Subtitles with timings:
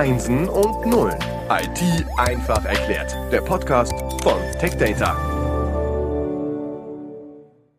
[0.00, 1.18] Einsen und Nullen.
[1.50, 3.14] IT einfach erklärt.
[3.30, 3.92] Der Podcast
[4.22, 5.14] von TechData.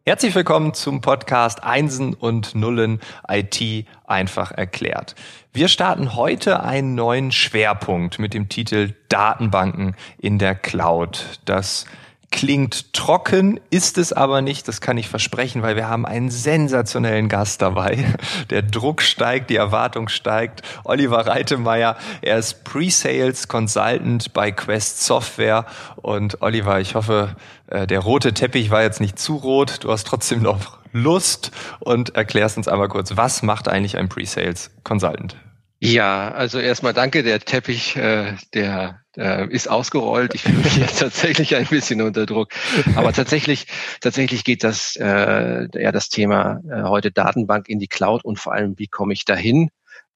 [0.05, 5.15] Herzlich willkommen zum Podcast Einsen und Nullen IT einfach erklärt.
[5.52, 11.39] Wir starten heute einen neuen Schwerpunkt mit dem Titel Datenbanken in der Cloud.
[11.45, 11.88] Das
[12.32, 17.30] klingt trocken, ist es aber nicht, das kann ich versprechen, weil wir haben einen sensationellen
[17.30, 18.05] Gast dabei.
[18.50, 20.62] Der Druck steigt, die Erwartung steigt.
[20.84, 25.66] Oliver Reitemeyer, er ist Pre-Sales Consultant bei Quest Software.
[25.98, 27.35] Und Oliver, ich hoffe,
[27.67, 29.84] äh, der rote Teppich war jetzt nicht zu rot.
[29.84, 34.71] Du hast trotzdem noch Lust und erklärst uns einmal kurz, was macht eigentlich ein Pre-Sales
[34.84, 35.35] Consultant?
[35.79, 37.23] Ja, also erstmal danke.
[37.23, 40.35] Der Teppich, äh, der äh, ist ausgerollt.
[40.35, 42.49] Ich fühle mich jetzt tatsächlich ein bisschen unter Druck.
[42.95, 43.67] Aber tatsächlich,
[43.99, 48.53] tatsächlich geht das äh, ja das Thema äh, heute Datenbank in die Cloud und vor
[48.53, 49.70] allem, wie komme ich dahin?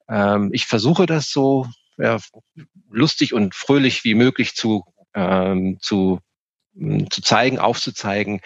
[0.09, 2.18] Ähm, ich versuche das so ja,
[2.90, 6.20] lustig und fröhlich wie möglich zu ähm, zu
[7.09, 8.41] zu zeigen, aufzuzeigen.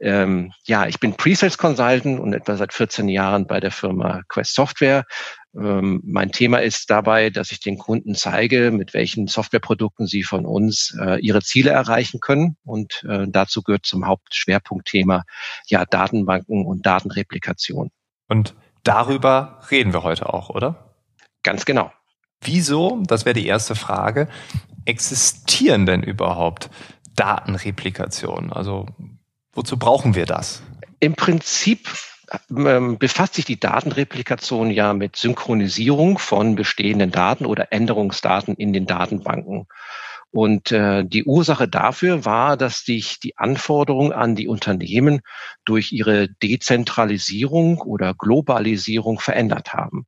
[0.00, 4.54] Ähm, ja, ich bin Pre-Sales Consultant und etwa seit 14 Jahren bei der Firma Quest
[4.54, 5.04] Software.
[5.58, 10.44] Ähm, mein Thema ist dabei, dass ich den Kunden zeige, mit welchen Softwareprodukten sie von
[10.44, 12.56] uns äh, ihre Ziele erreichen können.
[12.64, 15.24] Und äh, dazu gehört zum Hauptschwerpunktthema
[15.66, 17.90] ja Datenbanken und Datenreplikation.
[18.28, 20.94] Und darüber reden wir heute auch, oder?
[21.42, 21.92] Ganz genau.
[22.42, 24.28] Wieso, das wäre die erste Frage,
[24.84, 26.70] existieren denn überhaupt
[27.14, 28.52] Datenreplikation?
[28.52, 28.86] Also
[29.52, 30.62] wozu brauchen wir das?
[31.00, 31.88] Im Prinzip
[32.48, 39.66] befasst sich die Datenreplikation ja mit Synchronisierung von bestehenden Daten oder Änderungsdaten in den Datenbanken.
[40.30, 45.20] Und äh, die Ursache dafür war, dass sich die Anforderungen an die Unternehmen
[45.64, 50.06] durch ihre Dezentralisierung oder Globalisierung verändert haben.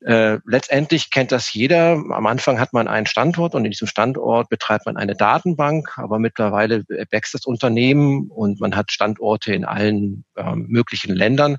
[0.00, 1.92] Äh, letztendlich kennt das jeder.
[1.92, 6.18] Am Anfang hat man einen Standort und in diesem Standort betreibt man eine Datenbank, aber
[6.18, 11.56] mittlerweile wächst das Unternehmen und man hat Standorte in allen äh, möglichen Ländern.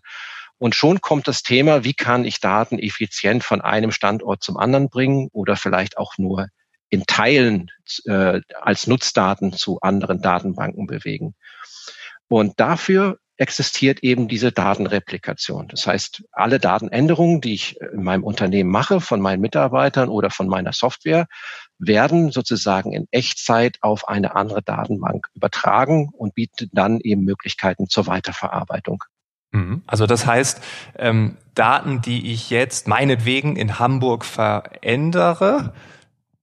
[0.57, 4.89] Und schon kommt das Thema, wie kann ich Daten effizient von einem Standort zum anderen
[4.89, 6.47] bringen oder vielleicht auch nur
[6.89, 7.71] in Teilen
[8.05, 11.35] äh, als Nutzdaten zu anderen Datenbanken bewegen.
[12.27, 15.69] Und dafür existiert eben diese Datenreplikation.
[15.69, 20.47] Das heißt, alle Datenänderungen, die ich in meinem Unternehmen mache, von meinen Mitarbeitern oder von
[20.47, 21.25] meiner Software,
[21.77, 28.07] werden sozusagen in Echtzeit auf eine andere Datenbank übertragen und bieten dann eben Möglichkeiten zur
[28.07, 29.05] Weiterverarbeitung.
[29.51, 29.83] Mhm.
[29.87, 30.61] Also das heißt,
[30.97, 35.73] ähm, Daten, die ich jetzt meinetwegen in Hamburg verändere,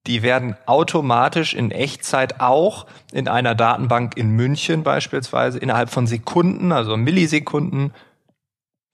[0.06, 6.72] die werden automatisch in Echtzeit auch in einer Datenbank in München beispielsweise innerhalb von Sekunden,
[6.72, 7.92] also Millisekunden,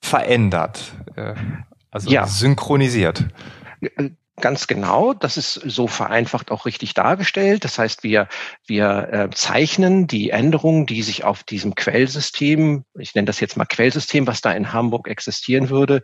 [0.01, 1.35] verändert, äh,
[1.91, 2.27] also ja.
[2.27, 3.27] synchronisiert.
[4.43, 7.63] Ganz genau, das ist so vereinfacht auch richtig dargestellt.
[7.63, 8.27] Das heißt, wir,
[8.67, 13.67] wir äh, zeichnen die Änderungen, die sich auf diesem Quellsystem, ich nenne das jetzt mal
[13.67, 16.03] Quellsystem, was da in Hamburg existieren würde,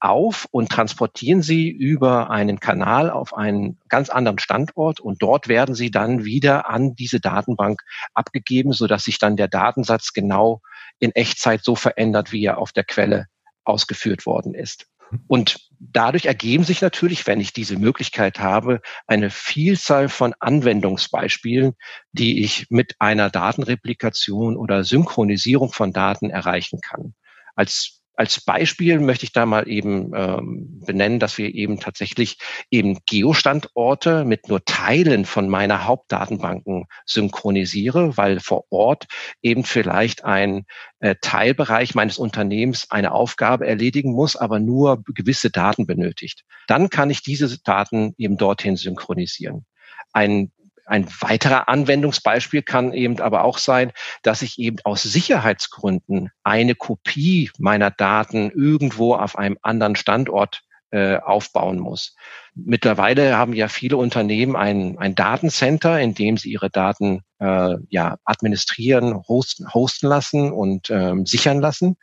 [0.00, 5.76] auf und transportieren sie über einen Kanal auf einen ganz anderen Standort und dort werden
[5.76, 7.82] sie dann wieder an diese Datenbank
[8.14, 10.60] abgegeben, sodass sich dann der Datensatz genau
[10.98, 13.26] in Echtzeit so verändert, wie er auf der Quelle
[13.62, 14.88] ausgeführt worden ist.
[15.26, 21.74] Und dadurch ergeben sich natürlich, wenn ich diese Möglichkeit habe, eine Vielzahl von Anwendungsbeispielen,
[22.12, 27.14] die ich mit einer Datenreplikation oder Synchronisierung von Daten erreichen kann.
[27.54, 32.38] Als als Beispiel möchte ich da mal eben ähm, benennen, dass wir eben tatsächlich
[32.70, 39.06] eben Geostandorte mit nur Teilen von meiner Hauptdatenbanken synchronisiere, weil vor Ort
[39.42, 40.64] eben vielleicht ein
[41.00, 46.44] äh, Teilbereich meines Unternehmens eine Aufgabe erledigen muss, aber nur gewisse Daten benötigt.
[46.66, 49.66] Dann kann ich diese Daten eben dorthin synchronisieren.
[50.12, 50.50] Ein
[50.86, 53.92] ein weiterer Anwendungsbeispiel kann eben aber auch sein,
[54.22, 61.16] dass ich eben aus Sicherheitsgründen eine Kopie meiner Daten irgendwo auf einem anderen Standort äh,
[61.16, 62.14] aufbauen muss.
[62.54, 68.16] Mittlerweile haben ja viele Unternehmen ein, ein Datencenter, in dem sie ihre Daten äh, ja
[68.24, 71.96] administrieren, hosten, hosten lassen und ähm, sichern lassen.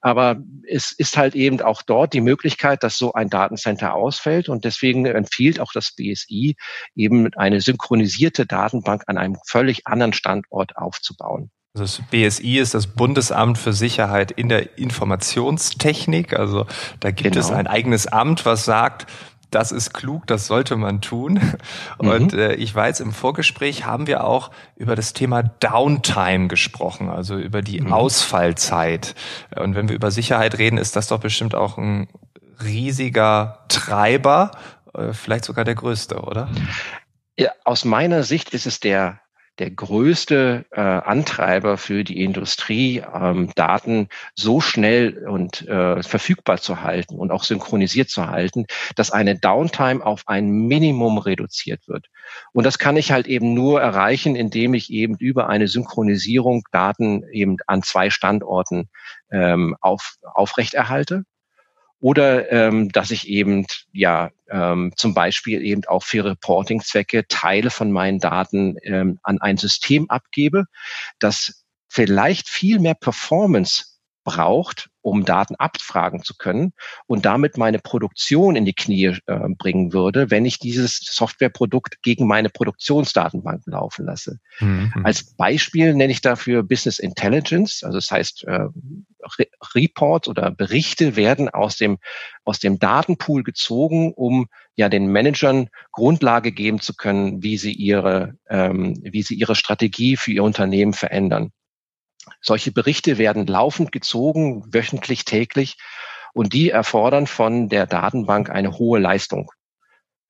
[0.00, 0.36] Aber
[0.66, 4.48] es ist halt eben auch dort die Möglichkeit, dass so ein Datencenter ausfällt.
[4.48, 6.56] Und deswegen empfiehlt auch das BSI
[6.96, 11.50] eben eine synchronisierte Datenbank an einem völlig anderen Standort aufzubauen.
[11.74, 16.38] Also das BSI ist das Bundesamt für Sicherheit in der Informationstechnik.
[16.38, 16.66] Also
[17.00, 17.46] da gibt genau.
[17.46, 19.06] es ein eigenes Amt, was sagt,
[19.50, 21.40] das ist klug, das sollte man tun.
[21.98, 22.38] Und mhm.
[22.38, 27.62] äh, ich weiß, im Vorgespräch haben wir auch über das Thema Downtime gesprochen, also über
[27.62, 27.92] die mhm.
[27.92, 29.14] Ausfallzeit.
[29.56, 32.08] Und wenn wir über Sicherheit reden, ist das doch bestimmt auch ein
[32.62, 34.52] riesiger Treiber
[34.94, 36.48] äh, vielleicht sogar der größte, oder?
[37.38, 39.21] Ja, aus meiner Sicht ist es der
[39.58, 46.82] der größte äh, Antreiber für die Industrie, ähm, Daten so schnell und äh, verfügbar zu
[46.82, 48.66] halten und auch synchronisiert zu halten,
[48.96, 52.06] dass eine Downtime auf ein Minimum reduziert wird.
[52.52, 57.24] Und das kann ich halt eben nur erreichen, indem ich eben über eine Synchronisierung Daten
[57.30, 58.88] eben an zwei Standorten
[59.30, 61.24] ähm, auf, aufrechterhalte
[62.02, 67.92] oder ähm, dass ich eben ja ähm, zum Beispiel eben auch für Reporting-Zwecke Teile von
[67.92, 70.64] meinen Daten ähm, an ein System abgebe,
[71.20, 73.91] das vielleicht viel mehr Performance
[74.24, 76.72] braucht, um Daten abfragen zu können
[77.06, 82.26] und damit meine Produktion in die Knie äh, bringen würde, wenn ich dieses Softwareprodukt gegen
[82.26, 84.38] meine Produktionsdatenbank laufen lasse.
[84.60, 84.92] Mhm.
[85.02, 88.68] Als Beispiel nenne ich dafür Business Intelligence, also das heißt äh,
[89.38, 91.98] Re Reports oder Berichte werden aus dem
[92.44, 94.46] aus dem Datenpool gezogen, um
[94.76, 100.16] ja den Managern Grundlage geben zu können, wie sie ihre ähm, wie sie ihre Strategie
[100.16, 101.50] für ihr Unternehmen verändern.
[102.40, 105.76] Solche Berichte werden laufend gezogen, wöchentlich, täglich,
[106.34, 109.50] und die erfordern von der Datenbank eine hohe Leistung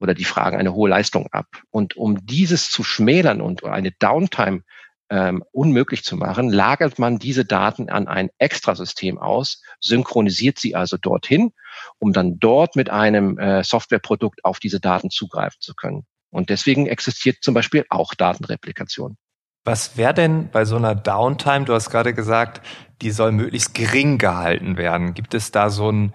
[0.02, 1.46] oder die fragen eine hohe Leistung ab.
[1.70, 4.62] Und um dieses zu schmälern und eine Downtime
[5.10, 10.96] ähm, unmöglich zu machen, lagert man diese Daten an ein Extrasystem aus, synchronisiert sie also
[10.96, 11.52] dorthin,
[11.98, 16.04] um dann dort mit einem äh, Softwareprodukt auf diese Daten zugreifen zu können.
[16.30, 19.16] Und deswegen existiert zum Beispiel auch Datenreplikation.
[19.64, 22.60] Was wäre denn bei so einer Downtime, du hast gerade gesagt,
[23.02, 25.14] die soll möglichst gering gehalten werden.
[25.14, 26.12] Gibt es da so ein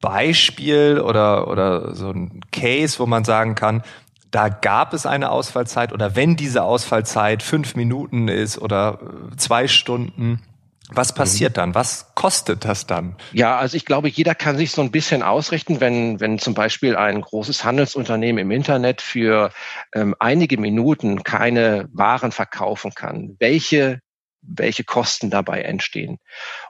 [0.00, 3.82] Beispiel oder, oder so ein Case, wo man sagen kann,
[4.30, 8.98] da gab es eine Ausfallzeit oder wenn diese Ausfallzeit fünf Minuten ist oder
[9.36, 10.42] zwei Stunden,
[10.90, 11.16] was mhm.
[11.16, 11.74] passiert dann?
[11.74, 13.16] Was kostet das dann?
[13.32, 16.96] Ja, also ich glaube, jeder kann sich so ein bisschen ausrichten, wenn, wenn zum Beispiel
[16.96, 19.50] ein großes Handelsunternehmen im Internet für
[19.94, 23.36] ähm, einige Minuten keine Waren verkaufen kann.
[23.38, 24.00] Welche
[24.46, 26.18] welche Kosten dabei entstehen.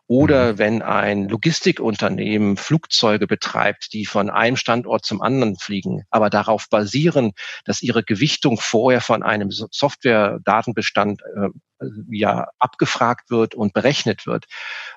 [0.07, 0.59] Oder mhm.
[0.59, 7.33] wenn ein Logistikunternehmen Flugzeuge betreibt, die von einem Standort zum anderen fliegen, aber darauf basieren,
[7.65, 11.49] dass ihre Gewichtung vorher von einem Software-Datenbestand äh,
[12.11, 14.47] ja abgefragt wird und berechnet wird.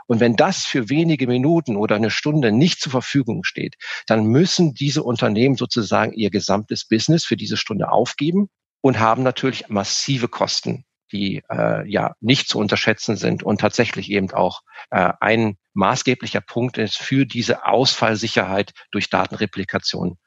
[0.06, 3.76] Und wenn das für wenige Minuten oder eine Stunde nicht zur Verfügung steht,
[4.06, 8.50] dann müssen diese Unternehmen sozusagen ihr gesamtes Business für diese Stunde aufgeben
[8.82, 14.32] und haben natürlich massive Kosten die äh, ja nicht zu unterschätzen sind und tatsächlich eben
[14.32, 14.62] auch
[14.92, 20.18] äh, ein maßgeblicher Punkt ist, für diese Ausfallsicherheit durch Datenreplikation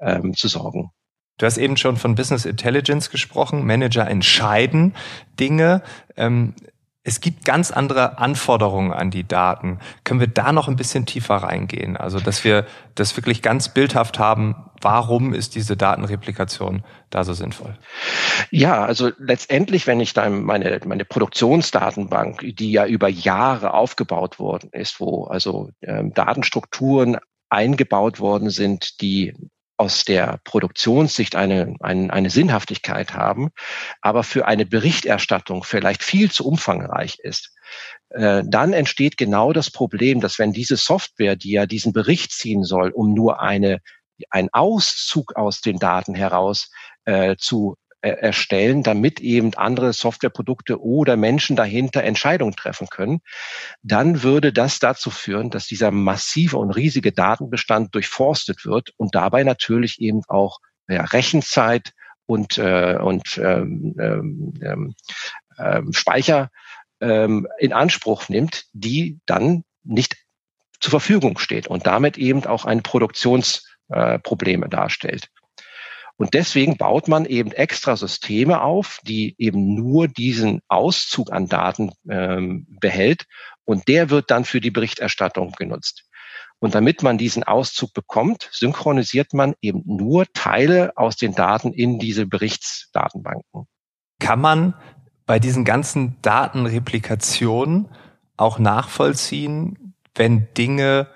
[0.00, 0.90] ähm, zu sorgen.
[1.38, 3.64] Du hast eben schon von Business Intelligence gesprochen.
[3.64, 4.94] Manager entscheiden
[5.38, 5.82] Dinge.
[6.16, 6.54] Ähm,
[7.02, 9.78] es gibt ganz andere Anforderungen an die Daten.
[10.04, 11.96] Können wir da noch ein bisschen tiefer reingehen?
[11.96, 17.78] Also, dass wir das wirklich ganz bildhaft haben, warum ist diese Datenreplikation da so sinnvoll?
[18.50, 24.68] Ja, also letztendlich, wenn ich dann meine, meine Produktionsdatenbank, die ja über Jahre aufgebaut worden
[24.72, 27.16] ist, wo also ähm, Datenstrukturen
[27.48, 29.34] eingebaut worden sind, die
[29.80, 33.48] aus der Produktionssicht eine, eine, eine Sinnhaftigkeit haben,
[34.02, 37.54] aber für eine Berichterstattung vielleicht viel zu umfangreich ist,
[38.10, 42.62] äh, dann entsteht genau das Problem, dass wenn diese Software, die ja diesen Bericht ziehen
[42.62, 43.78] soll, um nur eine,
[44.28, 46.70] einen Auszug aus den Daten heraus
[47.06, 53.20] äh, zu äh, erstellen, damit eben andere Softwareprodukte oder Menschen dahinter Entscheidungen treffen können,
[53.82, 59.44] dann würde das dazu führen, dass dieser massive und riesige Datenbestand durchforstet wird und dabei
[59.44, 61.92] natürlich eben auch ja, Rechenzeit
[62.26, 64.94] und, äh, und ähm, ähm, ähm,
[65.58, 66.50] ähm Speicher
[67.00, 70.16] ähm, in Anspruch nimmt, die dann nicht
[70.80, 75.28] zur Verfügung steht und damit eben auch ein Produktionsprobleme äh, darstellt.
[76.20, 81.92] Und deswegen baut man eben extra Systeme auf, die eben nur diesen Auszug an Daten
[82.10, 83.24] ähm, behält
[83.64, 86.04] und der wird dann für die Berichterstattung genutzt.
[86.58, 91.98] Und damit man diesen Auszug bekommt, synchronisiert man eben nur Teile aus den Daten in
[91.98, 93.66] diese Berichtsdatenbanken.
[94.18, 94.74] Kann man
[95.24, 97.88] bei diesen ganzen Datenreplikationen
[98.36, 101.08] auch nachvollziehen, wenn Dinge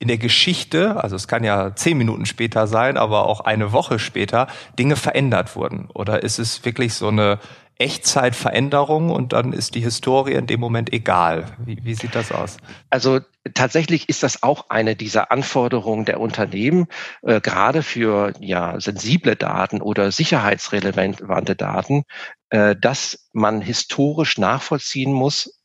[0.00, 3.98] in der Geschichte, also es kann ja zehn Minuten später sein, aber auch eine Woche
[3.98, 5.88] später, Dinge verändert wurden?
[5.94, 7.38] Oder ist es wirklich so eine
[7.80, 11.46] Echtzeitveränderung und dann ist die Historie in dem Moment egal.
[11.64, 12.58] Wie, wie, sieht das aus?
[12.90, 13.20] Also
[13.54, 16.88] tatsächlich ist das auch eine dieser Anforderungen der Unternehmen,
[17.22, 22.04] äh, gerade für ja sensible Daten oder sicherheitsrelevante Daten,
[22.50, 25.59] äh, dass man historisch nachvollziehen muss,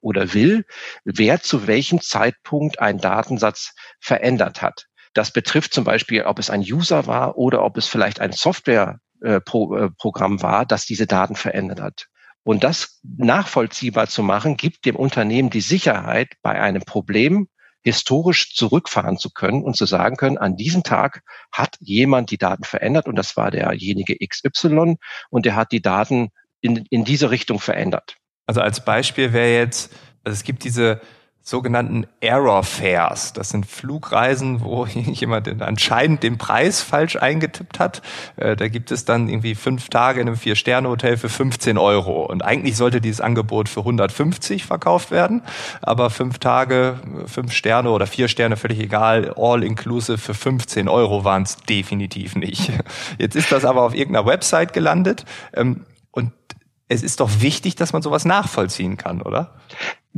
[0.00, 0.64] oder will,
[1.04, 4.86] wer zu welchem Zeitpunkt einen Datensatz verändert hat.
[5.14, 10.36] Das betrifft zum Beispiel, ob es ein User war oder ob es vielleicht ein Softwareprogramm
[10.36, 12.06] äh, war, das diese Daten verändert hat.
[12.44, 17.48] Und das nachvollziehbar zu machen, gibt dem Unternehmen die Sicherheit, bei einem Problem
[17.82, 22.64] historisch zurückfahren zu können und zu sagen können, an diesem Tag hat jemand die Daten
[22.64, 24.96] verändert und das war derjenige XY
[25.30, 26.28] und der hat die Daten
[26.60, 28.17] in, in diese Richtung verändert.
[28.48, 29.92] Also als Beispiel wäre jetzt,
[30.24, 31.02] also es gibt diese
[31.42, 33.34] sogenannten Error Fares.
[33.34, 38.00] Das sind Flugreisen, wo jemand anscheinend den Preis falsch eingetippt hat.
[38.36, 42.24] Äh, da gibt es dann irgendwie fünf Tage in einem Vier-Sterne-Hotel für 15 Euro.
[42.24, 45.42] Und eigentlich sollte dieses Angebot für 150 verkauft werden.
[45.82, 51.24] Aber fünf Tage, fünf Sterne oder vier Sterne, völlig egal, all inclusive für 15 Euro
[51.24, 52.72] waren es definitiv nicht.
[53.18, 55.26] Jetzt ist das aber auf irgendeiner Website gelandet.
[56.88, 59.54] Es ist doch wichtig, dass man sowas nachvollziehen kann, oder?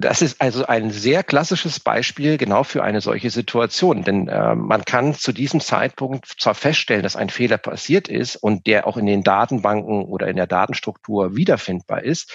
[0.01, 4.03] Das ist also ein sehr klassisches Beispiel genau für eine solche Situation.
[4.03, 8.67] Denn äh, man kann zu diesem Zeitpunkt zwar feststellen, dass ein Fehler passiert ist und
[8.67, 12.33] der auch in den Datenbanken oder in der Datenstruktur wiederfindbar ist.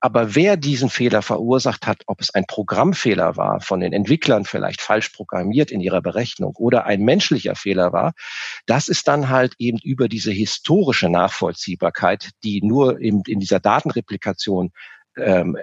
[0.00, 4.82] Aber wer diesen Fehler verursacht hat, ob es ein Programmfehler war, von den Entwicklern vielleicht
[4.82, 8.12] falsch programmiert in ihrer Berechnung oder ein menschlicher Fehler war,
[8.66, 14.70] das ist dann halt eben über diese historische Nachvollziehbarkeit, die nur in, in dieser Datenreplikation
[15.16, 15.56] ähm,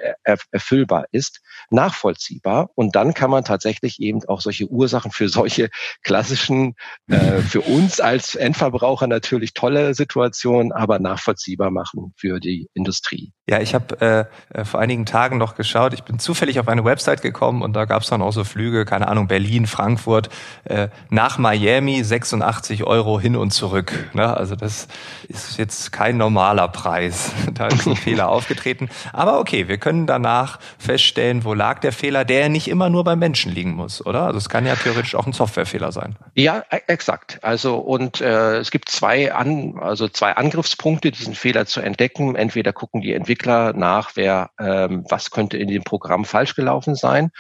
[0.51, 2.69] erfüllbar ist, nachvollziehbar.
[2.75, 5.69] Und dann kann man tatsächlich eben auch solche Ursachen für solche
[6.03, 6.75] klassischen,
[7.07, 13.33] äh, für uns als Endverbraucher natürlich tolle Situationen, aber nachvollziehbar machen für die Industrie.
[13.49, 15.93] Ja, ich habe äh, äh, vor einigen Tagen noch geschaut.
[15.93, 18.85] Ich bin zufällig auf eine Website gekommen und da gab es dann auch so Flüge,
[18.85, 20.29] keine Ahnung, Berlin, Frankfurt,
[20.63, 24.09] äh, nach Miami 86 Euro hin und zurück.
[24.13, 24.35] Ne?
[24.35, 24.87] Also das
[25.27, 27.33] ist jetzt kein normaler Preis.
[27.53, 28.89] da ist ein Fehler aufgetreten.
[29.11, 33.19] Aber okay, wir können danach feststellen, wo lag der Fehler, der nicht immer nur beim
[33.19, 34.21] Menschen liegen muss, oder?
[34.21, 36.15] Also es kann ja theoretisch auch ein Softwarefehler sein.
[36.33, 37.39] Ja, e, exakt.
[37.41, 42.37] Also und äh, es gibt zwei an, also zwei Angriffspunkte, diesen Fehler zu entdecken.
[42.37, 47.31] Entweder gucken die Entwickler nach, wer ähm, was könnte in dem Programm falsch gelaufen sein,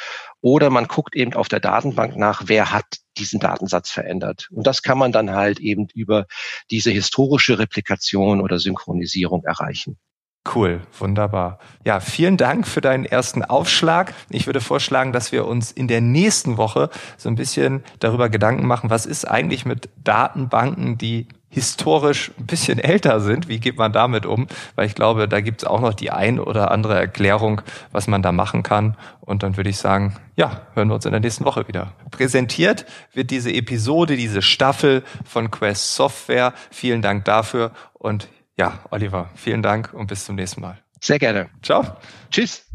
[0.41, 4.49] oder man guckt eben auf der Datenbank nach, wer hat diesen Datensatz verändert.
[4.51, 6.25] Und das kann man dann halt eben über
[6.69, 9.97] diese historische Replikation oder Synchronisierung erreichen.
[10.45, 11.57] Cool, wunderbar.
[11.85, 14.13] Ja, vielen Dank für deinen ersten Aufschlag.
[14.29, 18.67] Ich würde vorschlagen, dass wir uns in der nächsten Woche so ein bisschen darüber Gedanken
[18.67, 23.47] machen, was ist eigentlich mit Datenbanken, die historisch ein bisschen älter sind.
[23.47, 24.47] Wie geht man damit um?
[24.75, 28.21] Weil ich glaube, da gibt es auch noch die ein oder andere Erklärung, was man
[28.21, 28.97] da machen kann.
[29.21, 31.93] Und dann würde ich sagen, ja, hören wir uns in der nächsten Woche wieder.
[32.11, 36.53] Präsentiert wird diese Episode, diese Staffel von Quest Software.
[36.71, 40.79] Vielen Dank dafür und ja, Oliver, vielen Dank und bis zum nächsten Mal.
[40.99, 41.49] Sehr gerne.
[41.61, 41.85] Ciao.
[42.31, 42.65] Tschüss.